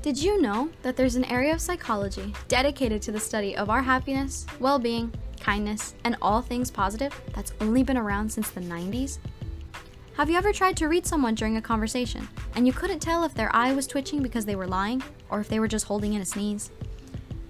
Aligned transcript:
Did 0.00 0.22
you 0.22 0.40
know 0.40 0.70
that 0.82 0.96
there's 0.96 1.16
an 1.16 1.24
area 1.24 1.52
of 1.52 1.60
psychology 1.60 2.32
dedicated 2.46 3.02
to 3.02 3.12
the 3.12 3.18
study 3.18 3.56
of 3.56 3.68
our 3.68 3.82
happiness, 3.82 4.46
well 4.60 4.78
being, 4.78 5.12
kindness, 5.40 5.94
and 6.04 6.16
all 6.22 6.40
things 6.40 6.70
positive 6.70 7.20
that's 7.34 7.52
only 7.60 7.82
been 7.82 7.96
around 7.96 8.30
since 8.30 8.48
the 8.48 8.60
90s? 8.60 9.18
Have 10.16 10.30
you 10.30 10.36
ever 10.36 10.52
tried 10.52 10.76
to 10.76 10.86
read 10.86 11.04
someone 11.04 11.34
during 11.34 11.56
a 11.56 11.62
conversation 11.62 12.28
and 12.54 12.64
you 12.64 12.72
couldn't 12.72 13.00
tell 13.00 13.24
if 13.24 13.34
their 13.34 13.54
eye 13.54 13.72
was 13.72 13.88
twitching 13.88 14.22
because 14.22 14.44
they 14.44 14.54
were 14.54 14.68
lying 14.68 15.02
or 15.30 15.40
if 15.40 15.48
they 15.48 15.58
were 15.58 15.66
just 15.66 15.86
holding 15.86 16.12
in 16.12 16.22
a 16.22 16.24
sneeze? 16.24 16.70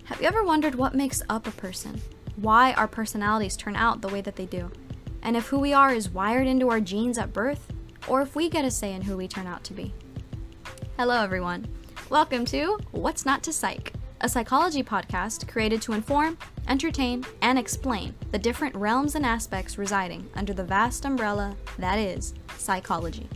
Have 0.05 0.23
you 0.23 0.27
ever 0.27 0.43
wondered 0.43 0.75
what 0.75 0.95
makes 0.95 1.23
up 1.29 1.46
a 1.46 1.51
person? 1.51 2.01
Why 2.37 2.73
our 2.73 2.89
personalities 2.89 3.59
turn 3.59 3.77
out 3.77 4.01
the 4.01 4.09
way 4.09 4.23
that 4.23 4.37
they 4.37 4.46
do? 4.46 4.71
And 5.23 5.37
if 5.37 5.49
who 5.49 5.59
we 5.59 5.75
are 5.75 5.93
is 5.93 6.09
wired 6.09 6.46
into 6.46 6.71
our 6.71 6.80
genes 6.80 7.19
at 7.19 7.35
birth 7.35 7.71
or 8.07 8.23
if 8.23 8.35
we 8.35 8.49
get 8.49 8.65
a 8.65 8.71
say 8.71 8.95
in 8.95 9.02
who 9.02 9.19
we 9.19 9.29
turn 9.29 9.46
out 9.46 9.65
to 9.65 9.74
be? 9.74 9.93
Hello, 10.96 11.23
everyone. 11.23 11.66
Welcome 12.11 12.47
to 12.47 12.79
What's 12.93 13.27
Not 13.27 13.43
to 13.43 13.53
Psych, 13.53 13.93
a 14.23 14.30
psychology 14.30 14.83
podcast 14.83 15.47
created 15.47 15.83
to 15.83 15.93
inform, 15.93 16.39
entertain, 16.66 17.23
and 17.43 17.59
explain 17.59 18.15
the 18.30 18.39
different 18.39 18.75
realms 18.75 19.15
and 19.15 19.27
aspects 19.27 19.77
residing 19.77 20.27
under 20.35 20.55
the 20.55 20.65
vast 20.65 21.05
umbrella 21.05 21.55
that 21.79 21.99
is 21.99 22.33
psychology. 22.57 23.29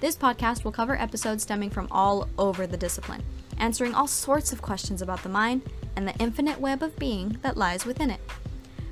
This 0.00 0.16
podcast 0.16 0.64
will 0.64 0.72
cover 0.72 1.00
episodes 1.00 1.44
stemming 1.44 1.70
from 1.70 1.86
all 1.92 2.28
over 2.38 2.66
the 2.66 2.76
discipline, 2.76 3.22
answering 3.58 3.94
all 3.94 4.08
sorts 4.08 4.50
of 4.50 4.62
questions 4.62 5.00
about 5.00 5.22
the 5.22 5.28
mind 5.28 5.62
and 5.94 6.08
the 6.08 6.16
infinite 6.16 6.58
web 6.58 6.82
of 6.82 6.98
being 6.98 7.38
that 7.42 7.56
lies 7.56 7.86
within 7.86 8.10
it. 8.10 8.20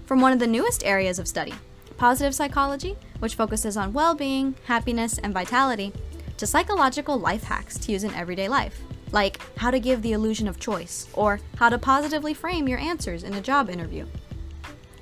From 0.04 0.20
one 0.20 0.34
of 0.34 0.38
the 0.38 0.46
newest 0.46 0.86
areas 0.86 1.18
of 1.18 1.26
study, 1.26 1.54
positive 1.96 2.32
psychology, 2.32 2.96
which 3.18 3.34
focuses 3.34 3.76
on 3.76 3.92
well 3.92 4.14
being, 4.14 4.54
happiness, 4.66 5.18
and 5.18 5.34
vitality, 5.34 5.92
to 6.36 6.46
psychological 6.46 7.18
life 7.18 7.42
hacks 7.42 7.76
to 7.78 7.90
use 7.90 8.04
in 8.04 8.14
everyday 8.14 8.48
life 8.48 8.84
like 9.16 9.40
how 9.56 9.70
to 9.70 9.80
give 9.80 10.02
the 10.02 10.12
illusion 10.12 10.46
of 10.46 10.60
choice, 10.60 11.08
or 11.14 11.40
how 11.56 11.70
to 11.70 11.78
positively 11.78 12.34
frame 12.34 12.68
your 12.68 12.78
answers 12.78 13.22
in 13.24 13.32
a 13.32 13.40
job 13.40 13.70
interview. 13.70 14.04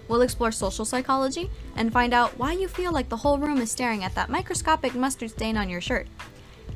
We'll 0.06 0.22
explore 0.22 0.52
social 0.52 0.84
psychology 0.84 1.50
and 1.74 1.92
find 1.92 2.14
out 2.14 2.38
why 2.38 2.52
you 2.52 2.68
feel 2.68 2.92
like 2.92 3.08
the 3.08 3.16
whole 3.16 3.38
room 3.38 3.58
is 3.60 3.72
staring 3.72 4.04
at 4.04 4.14
that 4.14 4.30
microscopic 4.30 4.94
mustard 4.94 5.30
stain 5.30 5.56
on 5.56 5.68
your 5.68 5.80
shirt. 5.80 6.06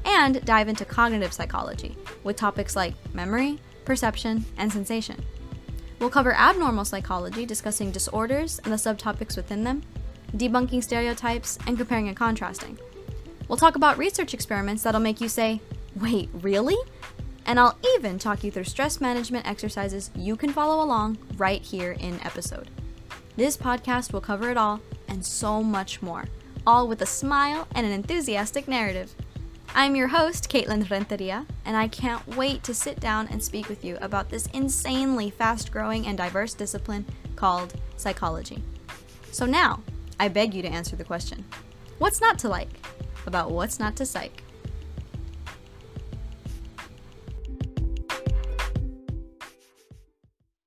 And 0.05 0.44
dive 0.44 0.66
into 0.66 0.84
cognitive 0.84 1.33
psychology 1.33 1.97
with 2.25 2.34
topics 2.34 2.75
like 2.75 2.94
memory, 3.14 3.61
perception, 3.84 4.44
and 4.56 4.72
sensation. 4.72 5.25
We'll 6.00 6.11
cover 6.11 6.34
abnormal 6.34 6.86
psychology, 6.86 7.47
discussing 7.47 7.92
disorders 7.92 8.59
and 8.64 8.72
the 8.72 8.77
subtopics 8.77 9.36
within 9.36 9.62
them, 9.62 9.84
debunking 10.36 10.83
stereotypes, 10.83 11.56
and 11.69 11.77
comparing 11.77 12.09
and 12.09 12.16
contrasting. 12.16 12.77
We'll 13.47 13.59
talk 13.59 13.77
about 13.77 13.97
research 13.97 14.34
experiments 14.34 14.83
that'll 14.83 15.00
make 15.00 15.20
you 15.20 15.28
say, 15.28 15.61
wait, 16.00 16.31
really? 16.33 16.77
And 17.48 17.58
I'll 17.58 17.78
even 17.96 18.18
talk 18.18 18.44
you 18.44 18.50
through 18.50 18.64
stress 18.64 19.00
management 19.00 19.48
exercises 19.48 20.10
you 20.14 20.36
can 20.36 20.52
follow 20.52 20.84
along 20.84 21.16
right 21.38 21.62
here 21.62 21.92
in 21.92 22.20
episode. 22.20 22.70
This 23.36 23.56
podcast 23.56 24.12
will 24.12 24.20
cover 24.20 24.50
it 24.50 24.58
all 24.58 24.80
and 25.08 25.24
so 25.24 25.62
much 25.62 26.02
more, 26.02 26.26
all 26.66 26.86
with 26.86 27.00
a 27.00 27.06
smile 27.06 27.66
and 27.74 27.86
an 27.86 27.92
enthusiastic 27.92 28.69
narrative. 28.69 29.14
I'm 29.74 29.96
your 29.96 30.08
host, 30.08 30.50
Caitlin 30.50 30.91
Renteria, 30.91 31.46
and 31.64 31.74
I 31.74 31.88
can't 31.88 32.36
wait 32.36 32.62
to 32.64 32.74
sit 32.74 33.00
down 33.00 33.28
and 33.28 33.42
speak 33.42 33.70
with 33.70 33.82
you 33.82 33.96
about 34.02 34.28
this 34.28 34.46
insanely 34.48 35.30
fast 35.30 35.72
growing 35.72 36.06
and 36.06 36.19
diverse 36.19 36.52
discipline 36.52 37.06
called 37.34 37.74
psychology. 37.96 38.62
So 39.32 39.46
now, 39.46 39.82
I 40.20 40.28
beg 40.28 40.52
you 40.52 40.60
to 40.62 40.69
answer 40.69 40.96
the 40.96 41.04
question 41.04 41.46
what's 41.96 42.20
not 42.20 42.38
to 42.41 42.48
like 42.48 42.69
about 43.26 43.50
what's 43.50 43.78
not 43.78 43.96
to 43.96 44.04
psych? 44.04 44.42